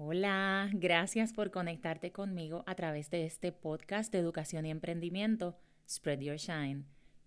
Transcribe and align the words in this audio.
Hola, 0.00 0.70
gracias 0.74 1.32
por 1.32 1.50
conectarte 1.50 2.12
conmigo 2.12 2.62
a 2.68 2.76
través 2.76 3.10
de 3.10 3.26
este 3.26 3.50
podcast 3.50 4.12
de 4.12 4.20
educación 4.20 4.64
y 4.64 4.70
emprendimiento, 4.70 5.56
Spread 5.88 6.20
Your 6.20 6.36
Shine. 6.36 6.84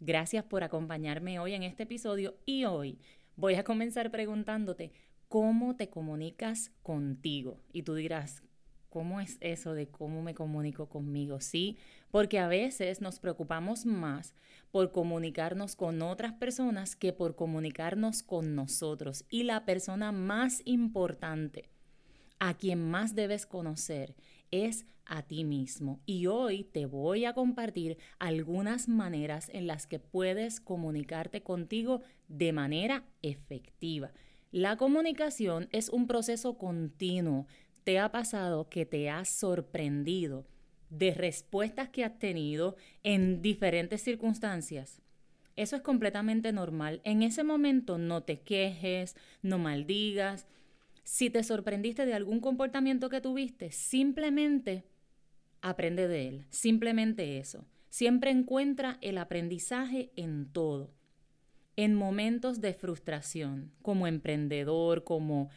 Gracias 0.00 0.44
por 0.44 0.64
acompañarme 0.64 1.38
hoy 1.38 1.52
en 1.52 1.64
este 1.64 1.82
episodio 1.82 2.38
y 2.46 2.64
hoy 2.64 2.98
voy 3.36 3.56
a 3.56 3.62
comenzar 3.62 4.10
preguntándote 4.10 4.90
cómo 5.28 5.76
te 5.76 5.90
comunicas 5.90 6.72
contigo. 6.82 7.60
Y 7.74 7.82
tú 7.82 7.94
dirás, 7.94 8.42
¿cómo 8.92 9.20
es 9.20 9.38
eso 9.40 9.72
de 9.72 9.88
cómo 9.88 10.22
me 10.22 10.34
comunico 10.34 10.90
conmigo? 10.90 11.40
Sí, 11.40 11.78
porque 12.10 12.38
a 12.38 12.46
veces 12.46 13.00
nos 13.00 13.18
preocupamos 13.18 13.86
más 13.86 14.34
por 14.70 14.92
comunicarnos 14.92 15.76
con 15.76 16.02
otras 16.02 16.34
personas 16.34 16.94
que 16.94 17.14
por 17.14 17.34
comunicarnos 17.34 18.22
con 18.22 18.54
nosotros. 18.54 19.24
Y 19.30 19.44
la 19.44 19.64
persona 19.64 20.12
más 20.12 20.60
importante, 20.66 21.70
a 22.38 22.52
quien 22.54 22.90
más 22.90 23.14
debes 23.14 23.46
conocer, 23.46 24.14
es 24.50 24.84
a 25.06 25.22
ti 25.22 25.44
mismo. 25.44 26.00
Y 26.04 26.26
hoy 26.26 26.64
te 26.64 26.84
voy 26.84 27.24
a 27.24 27.32
compartir 27.32 27.96
algunas 28.18 28.88
maneras 28.88 29.48
en 29.54 29.66
las 29.66 29.86
que 29.86 30.00
puedes 30.00 30.60
comunicarte 30.60 31.42
contigo 31.42 32.02
de 32.28 32.52
manera 32.52 33.06
efectiva. 33.22 34.12
La 34.50 34.76
comunicación 34.76 35.70
es 35.72 35.88
un 35.88 36.06
proceso 36.06 36.58
continuo. 36.58 37.46
¿Te 37.84 37.98
ha 37.98 38.10
pasado 38.10 38.68
que 38.68 38.86
te 38.86 39.10
has 39.10 39.28
sorprendido 39.28 40.46
de 40.92 41.14
respuestas 41.14 41.88
que 41.88 42.04
has 42.04 42.18
tenido 42.18 42.76
en 43.02 43.40
diferentes 43.40 44.02
circunstancias. 44.02 45.00
Eso 45.56 45.76
es 45.76 45.82
completamente 45.82 46.52
normal. 46.52 47.00
En 47.04 47.22
ese 47.22 47.44
momento 47.44 47.98
no 47.98 48.22
te 48.22 48.40
quejes, 48.40 49.16
no 49.42 49.58
maldigas. 49.58 50.46
Si 51.02 51.30
te 51.30 51.42
sorprendiste 51.44 52.06
de 52.06 52.14
algún 52.14 52.40
comportamiento 52.40 53.08
que 53.08 53.20
tuviste, 53.20 53.72
simplemente 53.72 54.84
aprende 55.62 56.08
de 56.08 56.28
él. 56.28 56.46
Simplemente 56.50 57.38
eso. 57.38 57.66
Siempre 57.88 58.30
encuentra 58.30 58.98
el 59.00 59.18
aprendizaje 59.18 60.10
en 60.16 60.46
todo. 60.52 60.90
En 61.76 61.94
momentos 61.94 62.60
de 62.60 62.74
frustración, 62.74 63.72
como 63.80 64.06
emprendedor, 64.06 65.04
como, 65.04 65.48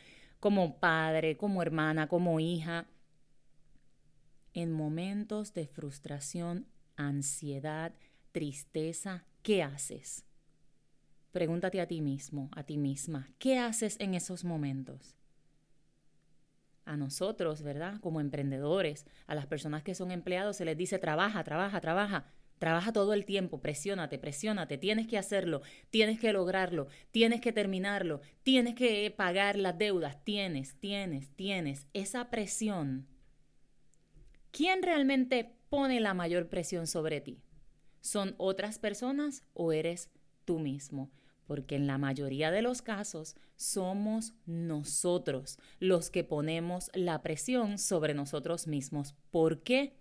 como 0.45 0.77
padre, 0.79 1.38
como 1.38 1.63
hermana, 1.63 2.07
como 2.07 2.39
hija, 2.39 2.85
en 4.53 4.71
momentos 4.71 5.55
de 5.55 5.65
frustración, 5.65 6.67
ansiedad, 6.95 7.95
tristeza, 8.31 9.25
¿qué 9.41 9.63
haces? 9.63 10.23
Pregúntate 11.31 11.81
a 11.81 11.87
ti 11.87 11.99
mismo, 11.99 12.52
a 12.52 12.61
ti 12.61 12.77
misma, 12.77 13.31
¿qué 13.39 13.57
haces 13.57 13.99
en 13.99 14.13
esos 14.13 14.43
momentos? 14.43 15.15
A 16.85 16.95
nosotros, 16.95 17.63
¿verdad? 17.63 17.99
Como 17.99 18.21
emprendedores, 18.21 19.07
a 19.25 19.33
las 19.33 19.47
personas 19.47 19.81
que 19.81 19.95
son 19.95 20.11
empleados 20.11 20.57
se 20.57 20.65
les 20.65 20.77
dice 20.77 20.99
trabaja, 20.99 21.43
trabaja, 21.43 21.81
trabaja. 21.81 22.34
Trabaja 22.59 22.94
todo 22.94 23.14
el 23.14 23.25
tiempo, 23.25 23.61
presiónate, 23.61 24.17
presiónate, 24.17 24.78
tienes 24.78 25.08
que 25.08 25.17
hacerlo, 25.17 25.61
tienes 25.89 26.20
que 26.20 26.32
lograrlo, 26.32 26.88
tienes 27.11 27.42
que 27.42 27.52
terminarlo, 27.52 28.21
tienes 28.43 28.76
que 28.76 29.14
pagar 29.16 29.58
las 29.58 29.77
deudas, 29.77 30.23
tienes, 30.23 30.76
tienes, 30.80 31.30
tienes. 31.36 31.88
Esa 31.94 32.30
presión 32.30 33.08
¿Quién 34.55 34.83
realmente 34.83 35.54
pone 35.67 35.99
la 35.99 36.14
mayor 36.14 36.48
presión 36.48 36.88
sobre 36.88 37.20
ti? 37.20 37.42
¿Son 37.99 38.36
otras 38.38 38.80
personas 38.80 39.44
o 39.54 39.73
eres 39.73 40.10
tú 40.45 40.60
mismo? 40.60 41.11
Porque 41.45 41.76
en 41.76 41.88
la 41.88 41.98
mayoría 41.98 42.52
de 42.52 42.61
los 42.61 42.82
casos 42.82 43.36
somos 43.58 44.33
nosotros 44.45 45.60
los 45.80 46.10
que 46.10 46.23
ponemos 46.23 46.89
la 46.94 47.21
presión 47.21 47.77
sobre 47.77 48.14
nosotros 48.14 48.65
mismos. 48.65 49.14
¿Por 49.30 49.61
qué? 49.61 49.98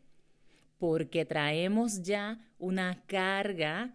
Porque 0.84 1.24
traemos 1.24 2.02
ya 2.02 2.38
una 2.58 3.04
carga 3.06 3.94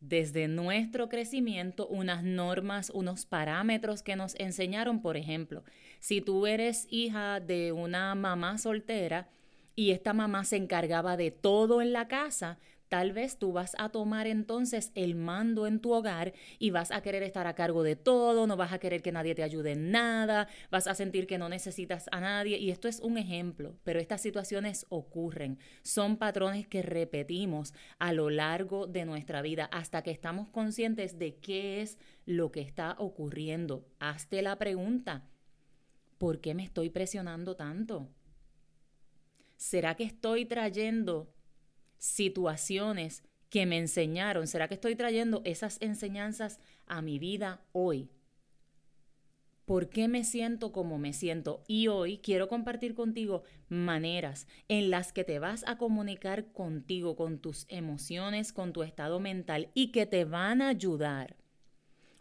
desde 0.00 0.48
nuestro 0.48 1.10
crecimiento 1.10 1.86
unas 1.88 2.24
normas, 2.24 2.88
unos 2.88 3.26
parámetros 3.26 4.02
que 4.02 4.16
nos 4.16 4.34
enseñaron, 4.36 5.02
por 5.02 5.18
ejemplo, 5.18 5.62
si 5.98 6.22
tú 6.22 6.46
eres 6.46 6.86
hija 6.88 7.38
de 7.38 7.72
una 7.72 8.14
mamá 8.14 8.56
soltera, 8.56 9.28
y 9.76 9.90
esta 9.90 10.14
mamá 10.14 10.46
se 10.46 10.56
encargaba 10.56 11.18
de 11.18 11.30
todo 11.32 11.82
en 11.82 11.92
la 11.92 12.08
casa, 12.08 12.58
tal 12.90 13.12
vez 13.12 13.38
tú 13.38 13.52
vas 13.52 13.76
a 13.78 13.88
tomar 13.88 14.26
entonces 14.26 14.90
el 14.96 15.14
mando 15.14 15.68
en 15.68 15.78
tu 15.78 15.92
hogar 15.94 16.34
y 16.58 16.70
vas 16.70 16.90
a 16.90 17.02
querer 17.02 17.22
estar 17.22 17.46
a 17.46 17.54
cargo 17.54 17.84
de 17.84 17.94
todo, 17.94 18.48
no 18.48 18.56
vas 18.56 18.72
a 18.72 18.80
querer 18.80 19.00
que 19.00 19.12
nadie 19.12 19.36
te 19.36 19.44
ayude 19.44 19.72
en 19.72 19.92
nada, 19.92 20.48
vas 20.72 20.88
a 20.88 20.96
sentir 20.96 21.28
que 21.28 21.38
no 21.38 21.48
necesitas 21.48 22.08
a 22.10 22.18
nadie. 22.18 22.58
Y 22.58 22.70
esto 22.70 22.88
es 22.88 22.98
un 22.98 23.16
ejemplo, 23.16 23.78
pero 23.84 24.00
estas 24.00 24.20
situaciones 24.20 24.86
ocurren. 24.88 25.60
Son 25.82 26.16
patrones 26.16 26.66
que 26.66 26.82
repetimos 26.82 27.74
a 28.00 28.12
lo 28.12 28.28
largo 28.28 28.88
de 28.88 29.04
nuestra 29.04 29.40
vida 29.40 29.66
hasta 29.66 30.02
que 30.02 30.10
estamos 30.10 30.48
conscientes 30.48 31.16
de 31.16 31.36
qué 31.36 31.82
es 31.82 31.96
lo 32.26 32.50
que 32.50 32.60
está 32.60 32.96
ocurriendo. 32.98 33.86
Hazte 34.00 34.42
la 34.42 34.58
pregunta, 34.58 35.28
¿por 36.18 36.40
qué 36.40 36.54
me 36.54 36.64
estoy 36.64 36.90
presionando 36.90 37.54
tanto? 37.54 38.10
¿Será 39.56 39.94
que 39.94 40.02
estoy 40.02 40.44
trayendo 40.44 41.32
situaciones 42.00 43.22
que 43.50 43.66
me 43.66 43.78
enseñaron? 43.78 44.48
¿Será 44.48 44.66
que 44.66 44.74
estoy 44.74 44.96
trayendo 44.96 45.42
esas 45.44 45.76
enseñanzas 45.80 46.58
a 46.86 47.02
mi 47.02 47.20
vida 47.20 47.62
hoy? 47.70 48.10
¿Por 49.70 49.88
qué 49.88 50.08
me 50.08 50.24
siento 50.24 50.72
como 50.72 50.98
me 50.98 51.12
siento? 51.12 51.62
Y 51.68 51.86
hoy 51.86 52.18
quiero 52.18 52.48
compartir 52.48 52.94
contigo 52.94 53.44
maneras 53.68 54.48
en 54.66 54.90
las 54.90 55.12
que 55.12 55.22
te 55.22 55.38
vas 55.38 55.62
a 55.68 55.78
comunicar 55.78 56.50
contigo, 56.50 57.14
con 57.14 57.38
tus 57.38 57.66
emociones, 57.68 58.52
con 58.52 58.72
tu 58.72 58.82
estado 58.82 59.20
mental 59.20 59.70
y 59.72 59.92
que 59.92 60.06
te 60.06 60.24
van 60.24 60.60
a 60.60 60.70
ayudar, 60.70 61.36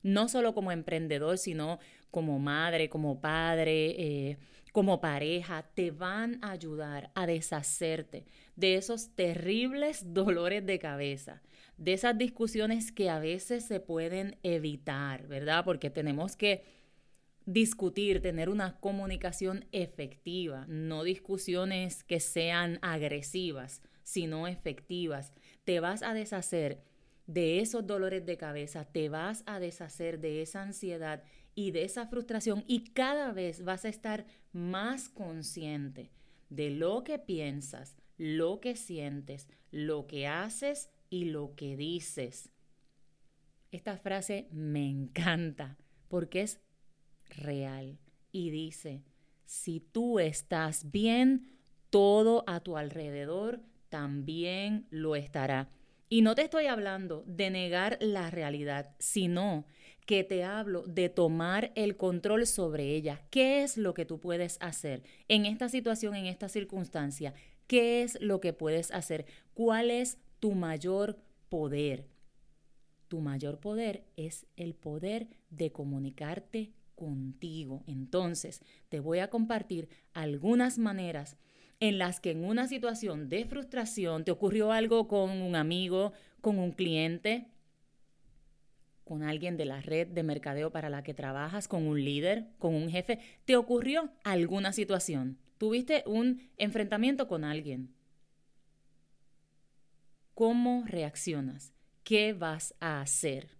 no 0.04 0.30
solo 0.30 0.54
como 0.54 0.72
emprendedor, 0.72 1.40
sino 1.40 1.80
como 2.12 2.38
madre, 2.38 2.88
como 2.88 3.20
padre, 3.20 3.96
eh, 3.98 4.38
como 4.72 5.02
pareja 5.02 5.70
te 5.74 5.92
van 5.92 6.40
a 6.44 6.52
ayudar 6.52 7.12
a 7.16 7.26
deshacerte 7.26 8.26
de 8.56 8.76
esos 8.76 9.16
terribles 9.16 10.04
dolores 10.14 10.66
de 10.66 10.80
cabeza, 10.80 11.42
de 11.78 11.94
esas 11.94 12.18
discusiones 12.18 12.92
que 12.92 13.10
a 13.10 13.20
veces 13.20 13.66
se 13.66 13.80
pueden 13.80 14.38
evitar, 14.44 15.28
¿verdad? 15.28 15.64
Porque 15.66 15.90
tenemos 15.90 16.36
que 16.36 16.64
discutir, 17.46 18.22
tener 18.22 18.50
una 18.50 18.80
comunicación 18.80 19.66
efectiva, 19.72 20.66
no 20.68 21.04
discusiones 21.04 22.04
que 22.04 22.20
sean 22.20 22.78
agresivas, 22.82 23.82
sino 24.04 24.48
efectivas. 24.48 25.34
Te 25.64 25.80
vas 25.80 26.04
a 26.04 26.14
deshacer 26.14 26.84
de 27.26 27.60
esos 27.60 27.86
dolores 27.86 28.26
de 28.26 28.38
cabeza, 28.38 28.86
te 28.86 29.08
vas 29.08 29.44
a 29.46 29.60
deshacer 29.60 30.20
de 30.20 30.42
esa 30.42 30.64
ansiedad 30.64 31.24
y 31.56 31.72
de 31.72 31.84
esa 31.84 32.08
frustración 32.08 32.64
y 32.68 32.92
cada 32.92 33.32
vez 33.32 33.64
vas 33.64 33.86
a 33.86 33.90
estar 33.90 34.26
más 34.52 35.10
consciente 35.10 36.12
de 36.50 36.72
lo 36.72 37.04
que 37.04 37.20
piensas, 37.20 37.96
lo 38.18 38.60
que 38.60 38.76
sientes, 38.76 39.48
lo 39.72 40.08
que 40.08 40.28
haces 40.28 40.90
y 41.10 41.26
lo 41.26 41.56
que 41.56 41.78
dices. 41.78 42.50
Esta 43.72 43.98
frase 43.98 44.48
me 44.52 44.90
encanta 44.90 45.78
porque 46.08 46.42
es 46.42 46.60
real 47.30 48.00
y 48.32 48.50
dice, 48.50 49.04
si 49.46 49.80
tú 49.80 50.20
estás 50.20 50.92
bien, 50.92 51.60
todo 51.90 52.44
a 52.48 52.60
tu 52.60 52.78
alrededor 52.78 53.62
también 53.90 54.88
lo 54.90 55.16
estará. 55.16 55.70
Y 56.08 56.22
no 56.22 56.34
te 56.34 56.42
estoy 56.42 56.66
hablando 56.66 57.24
de 57.28 57.52
negar 57.52 57.98
la 58.02 58.32
realidad, 58.32 58.96
sino 58.98 59.66
que 60.10 60.24
te 60.24 60.44
hablo 60.44 60.82
de 60.88 61.08
tomar 61.08 61.72
el 61.76 61.96
control 61.96 62.48
sobre 62.48 62.96
ella. 62.96 63.22
¿Qué 63.30 63.62
es 63.62 63.78
lo 63.78 63.94
que 63.94 64.06
tú 64.06 64.20
puedes 64.20 64.58
hacer 64.60 65.04
en 65.28 65.46
esta 65.46 65.70
situación, 65.70 66.16
en 66.16 66.26
esta 66.26 66.50
circunstancia? 66.50 67.36
¿Qué 67.68 68.02
es 68.02 68.20
lo 68.20 68.42
que 68.42 68.52
puedes 68.52 68.90
hacer? 68.90 69.28
¿Cuál 69.54 69.92
es 69.92 70.18
tu 70.40 70.54
mayor 70.54 71.20
poder? 71.48 72.08
Tu 73.08 73.22
mayor 73.22 73.60
poder 73.60 74.04
es 74.18 74.48
el 74.56 74.74
poder 74.74 75.28
de 75.52 75.72
comunicarte 75.72 76.74
contigo. 76.96 77.84
Entonces, 77.86 78.64
te 78.90 79.02
voy 79.02 79.20
a 79.20 79.30
compartir 79.30 79.90
algunas 80.14 80.80
maneras 80.80 81.38
en 81.80 82.00
las 82.00 82.20
que 82.20 82.32
en 82.32 82.46
una 82.46 82.68
situación 82.68 83.30
de 83.30 83.46
frustración 83.46 84.26
te 84.26 84.32
ocurrió 84.32 84.72
algo 84.72 85.08
con 85.08 85.30
un 85.30 85.56
amigo, 85.56 86.14
con 86.42 86.58
un 86.58 86.72
cliente, 86.72 87.46
con 89.10 89.24
alguien 89.24 89.58
de 89.58 89.66
la 89.66 89.82
red 89.82 90.08
de 90.08 90.22
mercadeo 90.22 90.72
para 90.72 90.88
la 90.88 91.02
que 91.02 91.16
trabajas, 91.16 91.68
con 91.68 91.88
un 91.88 92.06
líder, 92.06 92.46
con 92.60 92.76
un 92.76 92.92
jefe, 92.92 93.18
te 93.44 93.56
ocurrió 93.56 94.12
alguna 94.24 94.72
situación, 94.72 95.40
tuviste 95.58 96.04
un 96.06 96.48
enfrentamiento 96.58 97.28
con 97.28 97.44
alguien. 97.44 97.96
¿Cómo 100.36 100.84
reaccionas? 100.86 101.74
¿Qué 102.04 102.34
vas 102.34 102.76
a 102.80 103.02
hacer? 103.02 103.58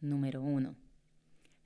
Número 0.00 0.40
uno, 0.40 0.74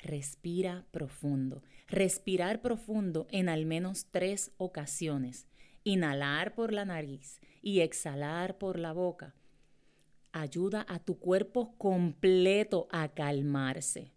respira 0.00 0.84
profundo. 0.90 1.62
Respirar 1.86 2.60
profundo 2.60 3.28
en 3.30 3.48
al 3.48 3.66
menos 3.66 4.06
tres 4.10 4.50
ocasiones. 4.56 5.46
Inhalar 5.84 6.56
por 6.56 6.72
la 6.72 6.84
nariz 6.84 7.40
y 7.62 7.82
exhalar 7.82 8.58
por 8.58 8.80
la 8.80 8.92
boca. 8.92 9.32
Ayuda 10.32 10.86
a 10.88 10.98
tu 10.98 11.18
cuerpo 11.18 11.74
completo 11.76 12.88
a 12.90 13.08
calmarse, 13.08 14.12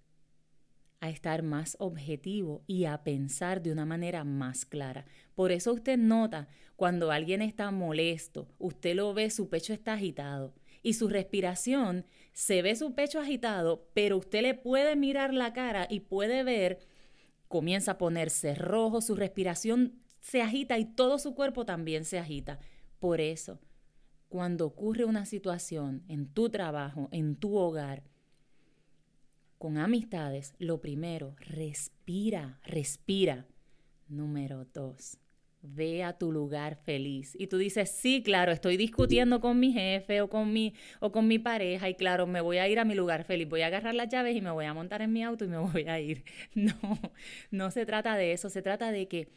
a 1.01 1.09
estar 1.09 1.43
más 1.43 1.75
objetivo 1.79 2.63
y 2.67 2.85
a 2.85 3.03
pensar 3.03 3.61
de 3.61 3.71
una 3.71 3.85
manera 3.85 4.23
más 4.23 4.65
clara. 4.65 5.05
Por 5.35 5.51
eso 5.51 5.73
usted 5.73 5.97
nota 5.97 6.47
cuando 6.77 7.11
alguien 7.11 7.41
está 7.41 7.69
molesto, 7.69 8.47
usted 8.59 8.95
lo 8.95 9.13
ve, 9.13 9.29
su 9.29 9.49
pecho 9.49 9.73
está 9.73 9.93
agitado 9.93 10.53
y 10.81 10.93
su 10.93 11.09
respiración, 11.09 12.05
se 12.31 12.61
ve 12.61 12.75
su 12.75 12.93
pecho 12.93 13.19
agitado, 13.19 13.89
pero 13.93 14.17
usted 14.17 14.41
le 14.41 14.53
puede 14.53 14.95
mirar 14.95 15.33
la 15.33 15.51
cara 15.51 15.85
y 15.89 15.99
puede 15.99 16.43
ver, 16.43 16.79
comienza 17.49 17.91
a 17.91 17.97
ponerse 17.97 18.55
rojo, 18.55 19.01
su 19.01 19.15
respiración 19.15 19.99
se 20.21 20.41
agita 20.41 20.77
y 20.77 20.85
todo 20.85 21.19
su 21.19 21.35
cuerpo 21.35 21.65
también 21.65 22.05
se 22.05 22.19
agita. 22.19 22.59
Por 22.99 23.19
eso, 23.19 23.59
cuando 24.29 24.65
ocurre 24.65 25.05
una 25.05 25.25
situación 25.25 26.03
en 26.07 26.27
tu 26.27 26.49
trabajo, 26.49 27.09
en 27.11 27.35
tu 27.35 27.55
hogar, 27.55 28.03
con 29.57 29.77
amistades, 29.77 30.53
lo 30.59 30.81
primero, 30.81 31.35
respira, 31.39 32.59
respira. 32.63 33.47
Número 34.07 34.65
dos, 34.73 35.17
ve 35.61 36.03
a 36.03 36.13
tu 36.13 36.31
lugar 36.31 36.75
feliz. 36.75 37.35
Y 37.39 37.47
tú 37.47 37.57
dices, 37.57 37.89
sí, 37.89 38.21
claro, 38.21 38.51
estoy 38.51 38.77
discutiendo 38.77 39.39
con 39.39 39.59
mi 39.59 39.73
jefe 39.73 40.21
o 40.21 40.29
con 40.29 40.53
mi, 40.53 40.73
o 40.99 41.11
con 41.11 41.27
mi 41.27 41.39
pareja 41.39 41.89
y 41.89 41.95
claro, 41.95 42.27
me 42.27 42.41
voy 42.41 42.57
a 42.57 42.67
ir 42.67 42.79
a 42.79 42.85
mi 42.85 42.93
lugar 42.93 43.23
feliz, 43.23 43.49
voy 43.49 43.61
a 43.61 43.67
agarrar 43.67 43.95
las 43.95 44.09
llaves 44.09 44.35
y 44.35 44.41
me 44.41 44.51
voy 44.51 44.65
a 44.65 44.73
montar 44.73 45.01
en 45.01 45.13
mi 45.13 45.23
auto 45.23 45.45
y 45.45 45.47
me 45.47 45.57
voy 45.73 45.83
a 45.87 45.99
ir. 45.99 46.23
No, 46.53 46.99
no 47.51 47.71
se 47.71 47.85
trata 47.85 48.15
de 48.17 48.33
eso, 48.33 48.49
se 48.49 48.61
trata 48.61 48.91
de 48.91 49.07
que 49.07 49.29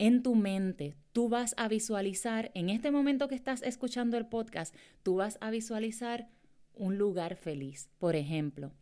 en 0.00 0.22
tu 0.22 0.34
mente 0.34 0.96
tú 1.12 1.28
vas 1.28 1.54
a 1.56 1.68
visualizar, 1.68 2.50
en 2.54 2.70
este 2.70 2.90
momento 2.90 3.28
que 3.28 3.34
estás 3.34 3.62
escuchando 3.62 4.16
el 4.16 4.26
podcast, 4.26 4.74
tú 5.02 5.16
vas 5.16 5.38
a 5.40 5.50
visualizar 5.50 6.28
un 6.74 6.98
lugar 6.98 7.36
feliz. 7.36 7.88
Por 7.98 8.16
ejemplo, 8.16 8.72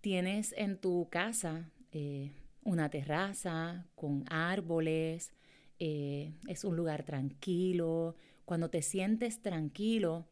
tienes 0.00 0.54
en 0.56 0.78
tu 0.78 1.08
casa... 1.10 1.70
Eh, 1.92 2.32
una 2.66 2.90
terraza 2.90 3.86
con 3.94 4.24
árboles, 4.28 5.32
eh, 5.78 6.34
es 6.48 6.64
un 6.64 6.76
lugar 6.76 7.04
tranquilo. 7.04 8.16
Cuando 8.44 8.68
te 8.68 8.82
sientes 8.82 9.40
tranquilo, 9.40 10.26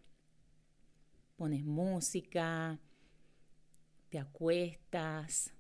pones 1.36 1.64
música, 1.64 2.80
te 4.08 4.18
acuestas, 4.18 5.54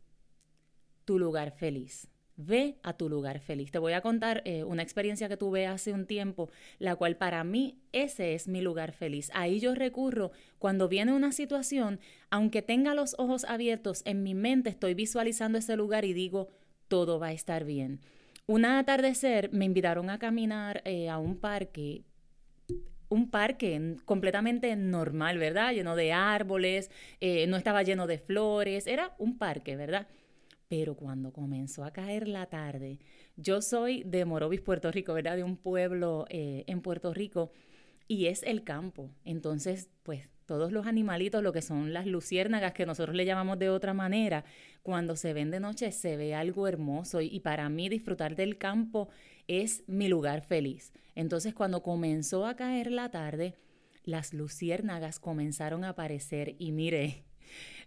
tu 1.04 1.18
lugar 1.18 1.52
feliz. 1.52 2.08
Ve 2.36 2.76
a 2.82 2.94
tu 2.94 3.08
lugar 3.08 3.38
feliz. 3.38 3.70
Te 3.70 3.78
voy 3.78 3.92
a 3.92 4.00
contar 4.00 4.42
eh, 4.44 4.64
una 4.64 4.82
experiencia 4.82 5.28
que 5.28 5.36
tuve 5.36 5.66
hace 5.66 5.92
un 5.92 6.06
tiempo, 6.06 6.50
la 6.78 6.96
cual 6.96 7.16
para 7.16 7.44
mí 7.44 7.78
ese 7.92 8.34
es 8.34 8.48
mi 8.48 8.60
lugar 8.60 8.92
feliz. 8.92 9.30
Ahí 9.34 9.60
yo 9.60 9.74
recurro 9.74 10.32
cuando 10.58 10.88
viene 10.88 11.12
una 11.12 11.30
situación, 11.30 12.00
aunque 12.30 12.60
tenga 12.60 12.94
los 12.94 13.14
ojos 13.18 13.44
abiertos, 13.44 14.02
en 14.04 14.24
mi 14.24 14.34
mente 14.34 14.70
estoy 14.70 14.94
visualizando 14.94 15.58
ese 15.58 15.76
lugar 15.76 16.04
y 16.04 16.12
digo, 16.12 16.48
todo 16.88 17.20
va 17.20 17.28
a 17.28 17.32
estar 17.32 17.64
bien. 17.64 18.00
Un 18.46 18.64
atardecer 18.64 19.52
me 19.52 19.64
invitaron 19.64 20.10
a 20.10 20.18
caminar 20.18 20.82
eh, 20.84 21.08
a 21.08 21.18
un 21.18 21.36
parque 21.36 22.02
un 23.08 23.30
parque 23.30 23.96
completamente 24.04 24.74
normal, 24.74 25.38
¿verdad? 25.38 25.72
Lleno 25.72 25.94
de 25.94 26.12
árboles, 26.12 26.90
eh, 27.20 27.46
no 27.46 27.56
estaba 27.56 27.82
lleno 27.82 28.06
de 28.06 28.18
flores, 28.18 28.86
era 28.86 29.14
un 29.18 29.38
parque, 29.38 29.76
¿verdad? 29.76 30.08
Pero 30.68 30.96
cuando 30.96 31.32
comenzó 31.32 31.84
a 31.84 31.92
caer 31.92 32.26
la 32.26 32.46
tarde, 32.46 32.98
yo 33.36 33.60
soy 33.60 34.02
de 34.04 34.24
Morovis, 34.24 34.60
Puerto 34.60 34.90
Rico, 34.90 35.14
¿verdad? 35.14 35.36
De 35.36 35.44
un 35.44 35.56
pueblo 35.56 36.26
eh, 36.28 36.64
en 36.66 36.80
Puerto 36.80 37.12
Rico, 37.12 37.52
y 38.08 38.26
es 38.26 38.42
el 38.42 38.64
campo. 38.64 39.10
Entonces, 39.24 39.88
pues 40.02 40.28
todos 40.46 40.72
los 40.72 40.86
animalitos, 40.86 41.42
lo 41.42 41.52
que 41.52 41.62
son 41.62 41.92
las 41.92 42.06
luciérnagas, 42.06 42.72
que 42.72 42.86
nosotros 42.86 43.16
le 43.16 43.24
llamamos 43.24 43.58
de 43.58 43.70
otra 43.70 43.94
manera, 43.94 44.44
cuando 44.82 45.16
se 45.16 45.32
ven 45.32 45.50
de 45.50 45.60
noche 45.60 45.90
se 45.92 46.16
ve 46.16 46.34
algo 46.34 46.68
hermoso 46.68 47.20
y, 47.20 47.40
para 47.40 47.68
mí 47.68 47.88
disfrutar 47.88 48.36
del 48.36 48.58
campo 48.58 49.08
es 49.48 49.84
mi 49.86 50.08
lugar 50.08 50.42
feliz. 50.42 50.92
Entonces 51.14 51.54
cuando 51.54 51.82
comenzó 51.82 52.46
a 52.46 52.56
caer 52.56 52.90
la 52.90 53.10
tarde, 53.10 53.54
las 54.04 54.34
luciérnagas 54.34 55.18
comenzaron 55.18 55.84
a 55.84 55.90
aparecer 55.90 56.56
y 56.58 56.72
mire, 56.72 57.24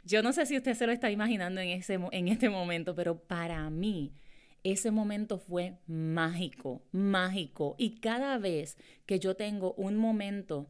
yo 0.03 0.21
no 0.23 0.33
sé 0.33 0.45
si 0.45 0.57
usted 0.57 0.73
se 0.73 0.85
lo 0.85 0.91
está 0.91 1.11
imaginando 1.11 1.61
en, 1.61 1.69
ese, 1.69 1.99
en 2.11 2.27
este 2.27 2.49
momento, 2.49 2.95
pero 2.95 3.17
para 3.17 3.69
mí 3.69 4.13
ese 4.63 4.91
momento 4.91 5.37
fue 5.37 5.77
mágico, 5.87 6.81
mágico. 6.91 7.75
Y 7.77 7.99
cada 7.99 8.37
vez 8.37 8.77
que 9.05 9.19
yo 9.19 9.35
tengo 9.35 9.73
un 9.73 9.97
momento 9.97 10.67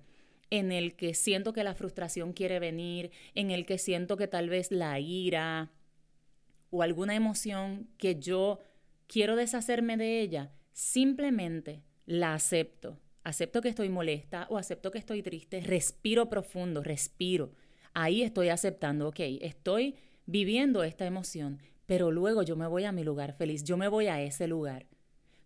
en 0.49 0.71
el 0.71 0.95
que 0.95 1.13
siento 1.13 1.53
que 1.53 1.63
la 1.63 1.75
frustración 1.75 2.33
quiere 2.33 2.59
venir, 2.59 3.11
en 3.35 3.51
el 3.51 3.65
que 3.65 3.77
siento 3.77 4.17
que 4.17 4.27
tal 4.27 4.49
vez 4.49 4.71
la 4.71 4.99
ira 4.99 5.71
o 6.69 6.81
alguna 6.81 7.15
emoción 7.15 7.87
que 7.97 8.19
yo 8.19 8.59
quiero 9.07 9.35
deshacerme 9.35 9.97
de 9.97 10.21
ella, 10.21 10.51
simplemente 10.73 11.81
la 12.05 12.33
acepto. 12.33 12.97
Acepto 13.23 13.61
que 13.61 13.69
estoy 13.69 13.89
molesta 13.89 14.47
o 14.49 14.57
acepto 14.57 14.91
que 14.91 14.99
estoy 14.99 15.21
triste, 15.21 15.59
respiro 15.61 16.29
profundo, 16.29 16.81
respiro. 16.81 17.51
Ahí 17.99 18.21
estoy 18.21 18.49
aceptando, 18.49 19.07
ok, 19.07 19.19
estoy 19.41 19.95
viviendo 20.27 20.83
esta 20.83 21.07
emoción, 21.07 21.57
pero 21.87 22.11
luego 22.11 22.43
yo 22.43 22.55
me 22.55 22.67
voy 22.67 22.83
a 22.83 22.91
mi 22.91 23.03
lugar 23.03 23.33
feliz, 23.33 23.63
yo 23.63 23.75
me 23.75 23.87
voy 23.87 24.05
a 24.05 24.21
ese 24.21 24.45
lugar. 24.45 24.85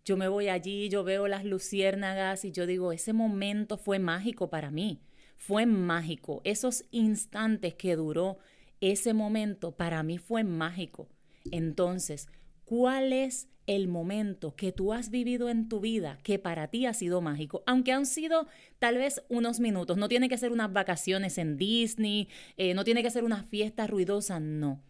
Yo 0.04 0.18
me 0.18 0.28
voy 0.28 0.48
allí, 0.48 0.90
yo 0.90 1.02
veo 1.02 1.28
las 1.28 1.46
luciérnagas 1.46 2.44
y 2.44 2.52
yo 2.52 2.66
digo, 2.66 2.92
ese 2.92 3.14
momento 3.14 3.78
fue 3.78 3.98
mágico 3.98 4.50
para 4.50 4.70
mí, 4.70 5.00
fue 5.38 5.64
mágico. 5.64 6.42
Esos 6.44 6.84
instantes 6.90 7.72
que 7.72 7.96
duró 7.96 8.36
ese 8.82 9.14
momento 9.14 9.74
para 9.74 10.02
mí 10.02 10.18
fue 10.18 10.44
mágico. 10.44 11.08
Entonces, 11.50 12.28
¿cuál 12.72 13.12
es 13.12 13.48
el 13.66 13.86
momento 13.86 14.56
que 14.56 14.72
tú 14.72 14.94
has 14.94 15.10
vivido 15.10 15.50
en 15.50 15.68
tu 15.68 15.78
vida 15.80 16.18
que 16.22 16.38
para 16.38 16.68
ti 16.68 16.86
ha 16.86 16.94
sido 16.94 17.20
mágico, 17.20 17.62
aunque 17.66 17.92
han 17.92 18.06
sido 18.06 18.46
tal 18.78 18.96
vez 18.96 19.22
unos 19.28 19.60
minutos, 19.60 19.98
no 19.98 20.08
tiene 20.08 20.30
que 20.30 20.38
ser 20.38 20.52
unas 20.52 20.72
vacaciones 20.72 21.36
en 21.36 21.58
Disney, 21.58 22.30
eh, 22.56 22.72
no 22.72 22.82
tiene 22.84 23.02
que 23.02 23.10
ser 23.10 23.24
una 23.24 23.42
fiesta 23.42 23.86
ruidosa, 23.86 24.40
no. 24.40 24.80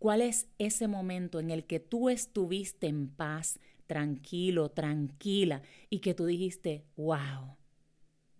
¿Cuál 0.00 0.22
es 0.22 0.48
ese 0.58 0.88
momento 0.88 1.38
en 1.38 1.52
el 1.52 1.66
que 1.66 1.78
tú 1.78 2.08
estuviste 2.08 2.88
en 2.88 3.06
paz, 3.06 3.60
tranquilo, 3.86 4.70
tranquila, 4.70 5.62
y 5.90 6.00
que 6.00 6.14
tú 6.14 6.26
dijiste, 6.26 6.84
wow, 6.96 7.56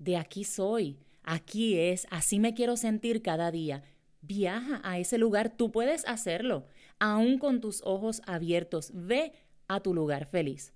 de 0.01 0.17
aquí 0.17 0.43
soy, 0.43 0.99
aquí 1.23 1.79
es, 1.79 2.09
así 2.11 2.41
me 2.41 2.55
quiero 2.55 2.77
sentir 2.77 3.23
cada 3.23 3.53
día. 3.53 3.85
Viaja 4.21 4.81
a 4.83 4.99
ese 4.99 5.17
lugar, 5.17 5.57
tú 5.57 5.71
puedes 5.71 6.05
hacerlo, 6.07 6.67
aún 7.05 7.37
con 7.37 7.61
tus 7.61 7.83
ojos 7.85 8.23
abiertos, 8.25 8.91
ve 8.95 9.35
a 9.69 9.81
tu 9.81 9.93
lugar 9.93 10.25
feliz. 10.25 10.73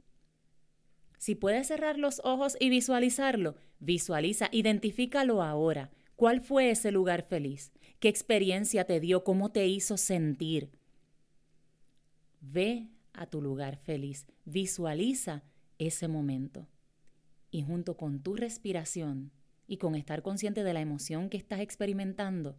Si 1.16 1.34
puedes 1.34 1.68
cerrar 1.68 1.98
los 1.98 2.20
ojos 2.22 2.54
y 2.60 2.68
visualizarlo, 2.68 3.56
visualiza, 3.80 4.50
identifícalo 4.52 5.42
ahora. 5.42 5.90
¿Cuál 6.16 6.42
fue 6.42 6.70
ese 6.70 6.92
lugar 6.92 7.22
feliz? 7.22 7.72
¿Qué 7.98 8.10
experiencia 8.10 8.84
te 8.84 9.00
dio? 9.00 9.24
¿Cómo 9.24 9.52
te 9.52 9.66
hizo 9.68 9.96
sentir? 9.96 10.70
Ve 12.42 12.90
a 13.14 13.24
tu 13.24 13.40
lugar 13.40 13.78
feliz. 13.78 14.26
Visualiza 14.44 15.44
ese 15.78 16.08
momento. 16.08 16.68
Y 17.50 17.62
junto 17.62 17.96
con 17.96 18.22
tu 18.22 18.36
respiración 18.36 19.32
y 19.66 19.78
con 19.78 19.94
estar 19.94 20.20
consciente 20.20 20.62
de 20.62 20.74
la 20.74 20.82
emoción 20.82 21.30
que 21.30 21.38
estás 21.38 21.60
experimentando, 21.60 22.58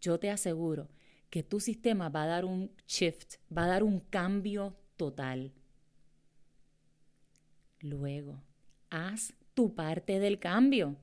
yo 0.00 0.18
te 0.18 0.30
aseguro 0.30 0.88
que 1.30 1.42
tu 1.42 1.60
sistema 1.60 2.08
va 2.08 2.24
a 2.24 2.26
dar 2.26 2.44
un 2.44 2.70
shift, 2.86 3.36
va 3.56 3.64
a 3.64 3.68
dar 3.68 3.82
un 3.82 4.00
cambio 4.00 4.76
total. 4.96 5.52
Luego, 7.80 8.42
haz 8.90 9.34
tu 9.54 9.74
parte 9.74 10.18
del 10.18 10.38
cambio 10.38 10.96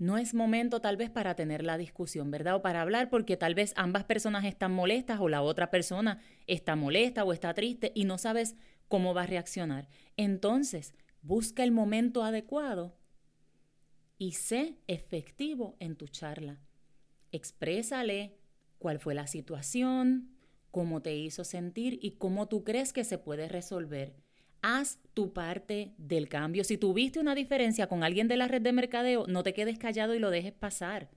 no 0.00 0.16
es 0.16 0.32
momento 0.32 0.80
tal 0.80 0.96
vez 0.96 1.10
para 1.10 1.34
tener 1.36 1.62
la 1.62 1.76
discusión, 1.76 2.30
¿verdad? 2.30 2.56
O 2.56 2.62
para 2.62 2.80
hablar 2.80 3.10
porque 3.10 3.36
tal 3.36 3.54
vez 3.54 3.74
ambas 3.76 4.04
personas 4.04 4.46
están 4.46 4.72
molestas 4.72 5.20
o 5.20 5.28
la 5.28 5.42
otra 5.42 5.70
persona 5.70 6.18
está 6.46 6.74
molesta 6.74 7.22
o 7.22 7.34
está 7.34 7.52
triste 7.52 7.92
y 7.94 8.04
no 8.04 8.16
sabes 8.16 8.56
cómo 8.88 9.12
va 9.12 9.24
a 9.24 9.26
reaccionar. 9.26 9.90
Entonces, 10.16 10.94
busca 11.20 11.64
el 11.64 11.70
momento 11.70 12.24
adecuado 12.24 12.96
y 14.16 14.32
sé 14.32 14.78
efectivo 14.86 15.76
en 15.80 15.96
tu 15.96 16.08
charla. 16.08 16.62
Exprésale 17.32 18.36
cuál 18.78 18.98
fue 18.98 19.14
la 19.14 19.26
situación, 19.26 20.30
cómo 20.70 21.02
te 21.02 21.14
hizo 21.16 21.44
sentir 21.44 21.98
y 22.02 22.12
cómo 22.12 22.48
tú 22.48 22.64
crees 22.64 22.92
que 22.92 23.04
se 23.04 23.18
puede 23.18 23.48
resolver. 23.48 24.14
Haz 24.62 24.98
tu 25.14 25.32
parte 25.32 25.94
del 25.96 26.28
cambio. 26.28 26.64
Si 26.64 26.76
tuviste 26.76 27.18
una 27.18 27.34
diferencia 27.34 27.86
con 27.86 28.04
alguien 28.04 28.28
de 28.28 28.36
la 28.36 28.48
red 28.48 28.62
de 28.62 28.72
mercadeo, 28.72 29.26
no 29.26 29.42
te 29.42 29.54
quedes 29.54 29.78
callado 29.78 30.14
y 30.14 30.18
lo 30.18 30.30
dejes 30.30 30.52
pasar, 30.52 31.10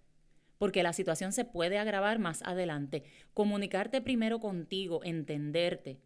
porque 0.58 0.84
la 0.84 0.93
situación 0.93 1.34
se 1.34 1.46
puede 1.46 1.77
agravar 1.77 2.20
más 2.20 2.41
adelante. 2.43 3.03
Comunicarte 3.34 4.01
primero 4.01 4.39
contigo, 4.39 5.01
entenderte, 5.03 6.00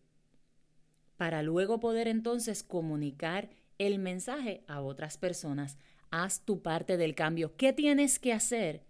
para 1.18 1.42
luego 1.42 1.80
poder 1.80 2.08
entonces 2.08 2.64
comunicar 2.64 3.50
el 3.78 4.00
mensaje 4.00 4.64
a 4.68 4.82
otras 4.82 5.18
personas. 5.18 5.78
Haz 6.10 6.42
tu 6.42 6.62
parte 6.62 6.98
del 6.98 7.16
cambio. 7.16 7.56
¿Qué 7.58 7.74
tienes 7.74 8.18
que 8.20 8.34
hacer 8.34 8.84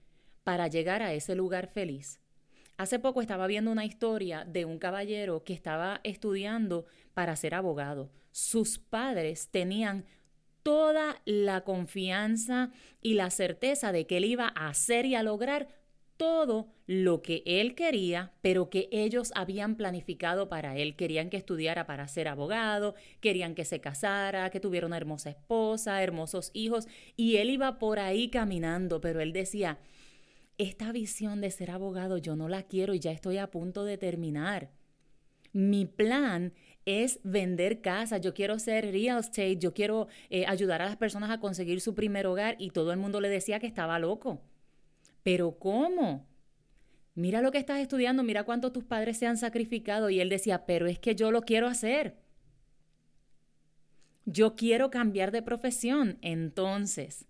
para 0.48 0.70
llegar 0.70 1.04
a 1.04 1.12
ese 1.12 1.36
lugar 1.36 1.68
feliz? 1.68 2.22
Hace 2.78 3.00
poco 3.00 3.20
estaba 3.20 3.48
viendo 3.48 3.70
una 3.70 3.84
historia 3.84 4.46
de 4.46 4.64
un 4.64 4.80
caballero 4.80 5.44
que 5.44 5.52
estaba 5.52 6.00
estudiando 6.06 6.86
para 7.14 7.36
ser 7.36 7.54
abogado. 7.54 8.14
Sus 8.32 8.80
padres 8.80 9.50
tenían 9.52 10.06
toda 10.64 11.22
la 11.26 11.66
confianza 11.66 12.72
y 13.02 13.16
la 13.16 13.30
certeza 13.30 13.92
de 13.92 14.08
que 14.08 14.16
él 14.16 14.24
iba 14.24 14.54
a 14.56 14.70
hacer 14.70 15.06
y 15.06 15.16
a 15.16 15.22
lograr 15.22 15.68
todo 16.16 16.70
lo 16.86 17.22
que 17.22 17.44
él 17.46 17.76
quería, 17.76 18.32
pero 18.42 18.70
que 18.70 18.88
ellos 18.94 19.34
habían 19.36 19.76
planificado 19.76 20.48
para 20.48 20.78
él. 20.78 20.96
Querían 20.96 21.30
que 21.30 21.36
estudiara 21.36 21.86
para 21.86 22.08
ser 22.08 22.30
abogado, 22.30 22.96
querían 23.20 23.54
que 23.54 23.66
se 23.66 23.82
casara, 23.82 24.50
que 24.50 24.62
tuviera 24.62 24.88
una 24.88 24.96
hermosa 24.96 25.30
esposa, 25.30 26.02
hermosos 26.02 26.52
hijos, 26.54 26.88
y 27.18 27.36
él 27.36 27.50
iba 27.50 27.80
por 27.80 28.00
ahí 28.00 28.30
caminando, 28.30 29.02
pero 29.02 29.20
él 29.20 29.34
decía, 29.34 29.78
esta 30.58 30.92
visión 30.92 31.42
de 31.42 31.52
ser 31.52 31.72
abogado 31.72 32.18
yo 32.18 32.36
no 32.36 32.50
la 32.50 32.64
quiero 32.64 32.94
y 32.94 33.00
ya 33.00 33.12
estoy 33.12 33.38
a 33.38 33.52
punto 33.52 33.86
de 33.86 33.98
terminar. 33.98 34.72
Mi 35.54 35.86
plan 35.86 36.54
es 36.86 37.20
vender 37.24 37.82
casa, 37.82 38.18
yo 38.18 38.34
quiero 38.34 38.60
ser 38.60 38.92
real 38.92 39.20
estate, 39.20 39.58
yo 39.58 39.74
quiero 39.74 40.08
eh, 40.30 40.46
ayudar 40.48 40.82
a 40.82 40.86
las 40.86 40.98
personas 40.98 41.30
a 41.30 41.40
conseguir 41.40 41.82
su 41.82 41.96
primer 41.96 42.28
hogar 42.28 42.56
y 42.60 42.72
todo 42.72 42.92
el 42.92 42.98
mundo 42.98 43.22
le 43.22 43.30
decía 43.30 43.60
que 43.60 43.68
estaba 43.68 44.00
loco. 44.00 44.42
Pero 45.24 45.58
¿cómo? 45.60 46.26
Mira 47.14 47.42
lo 47.42 47.52
que 47.52 47.58
estás 47.58 47.80
estudiando, 47.80 48.24
mira 48.24 48.44
cuánto 48.44 48.72
tus 48.72 48.84
padres 48.84 49.18
se 49.18 49.26
han 49.26 49.38
sacrificado. 49.38 50.10
Y 50.10 50.20
él 50.20 50.30
decía, 50.30 50.66
pero 50.66 50.86
es 50.86 51.00
que 51.00 51.16
yo 51.16 51.32
lo 51.32 51.42
quiero 51.42 51.68
hacer. 51.68 52.16
Yo 54.26 54.56
quiero 54.56 54.92
cambiar 54.92 55.32
de 55.32 55.42
profesión. 55.42 56.20
Entonces, 56.22 57.26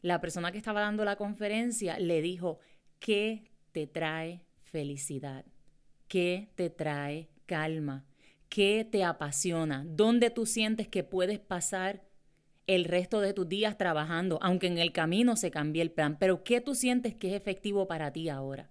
la 0.00 0.20
persona 0.20 0.52
que 0.52 0.58
estaba 0.58 0.80
dando 0.80 1.04
la 1.04 1.16
conferencia 1.16 1.98
le 1.98 2.22
dijo, 2.22 2.58
¿qué 2.98 3.50
te 3.72 3.86
trae 3.86 4.42
felicidad? 4.62 5.44
¿Qué 6.08 6.50
te 6.54 6.70
trae 6.70 7.28
calma? 7.46 8.06
¿Qué 8.48 8.88
te 8.90 9.04
apasiona? 9.04 9.84
¿Dónde 9.86 10.30
tú 10.30 10.46
sientes 10.46 10.88
que 10.88 11.04
puedes 11.04 11.38
pasar 11.38 12.08
el 12.68 12.84
resto 12.84 13.20
de 13.20 13.32
tus 13.32 13.48
días 13.48 13.78
trabajando, 13.78 14.38
aunque 14.42 14.66
en 14.66 14.78
el 14.78 14.92
camino 14.92 15.36
se 15.36 15.50
cambie 15.50 15.82
el 15.82 15.90
plan. 15.90 16.18
Pero 16.18 16.44
¿qué 16.44 16.60
tú 16.60 16.74
sientes 16.74 17.14
que 17.14 17.28
es 17.28 17.34
efectivo 17.34 17.88
para 17.88 18.12
ti 18.12 18.28
ahora? 18.28 18.70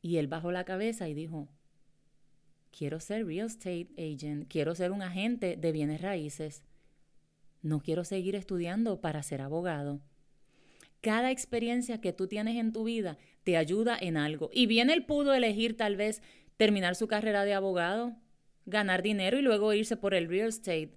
Y 0.00 0.18
él 0.18 0.28
bajó 0.28 0.52
la 0.52 0.64
cabeza 0.64 1.08
y 1.08 1.14
dijo, 1.14 1.48
quiero 2.70 3.00
ser 3.00 3.26
real 3.26 3.46
estate 3.46 3.88
agent, 3.98 4.48
quiero 4.48 4.74
ser 4.76 4.92
un 4.92 5.02
agente 5.02 5.56
de 5.56 5.72
bienes 5.72 6.00
raíces, 6.00 6.62
no 7.64 7.80
quiero 7.80 8.04
seguir 8.04 8.36
estudiando 8.36 9.00
para 9.00 9.24
ser 9.24 9.40
abogado. 9.40 10.00
Cada 11.00 11.32
experiencia 11.32 12.00
que 12.00 12.12
tú 12.12 12.28
tienes 12.28 12.56
en 12.56 12.72
tu 12.72 12.84
vida 12.84 13.18
te 13.42 13.56
ayuda 13.56 13.98
en 14.00 14.16
algo. 14.16 14.50
Y 14.52 14.66
bien 14.66 14.88
él 14.88 15.04
pudo 15.04 15.34
elegir 15.34 15.76
tal 15.76 15.96
vez 15.96 16.22
terminar 16.56 16.94
su 16.94 17.08
carrera 17.08 17.44
de 17.44 17.54
abogado, 17.54 18.14
ganar 18.64 19.02
dinero 19.02 19.38
y 19.38 19.42
luego 19.42 19.74
irse 19.74 19.96
por 19.96 20.14
el 20.14 20.28
real 20.28 20.48
estate 20.48 20.96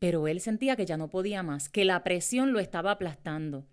pero 0.00 0.26
él 0.26 0.40
sentía 0.40 0.76
que 0.76 0.86
ya 0.86 0.96
no 0.96 1.10
podía 1.10 1.44
más, 1.44 1.68
que 1.68 1.84
la 1.84 2.02
presión 2.02 2.52
lo 2.52 2.58
estaba 2.58 2.92
aplastando. 2.92 3.66